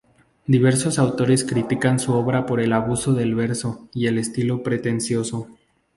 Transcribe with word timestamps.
Diversos 0.47 0.97
autores 0.97 1.43
critican 1.43 1.99
su 1.99 2.13
obra 2.13 2.47
por 2.47 2.59
el 2.59 2.73
abuso 2.73 3.13
del 3.13 3.35
verso 3.35 3.87
y 3.93 4.07
el 4.07 4.17
estilo 4.17 4.63
pretencioso. 4.63 5.47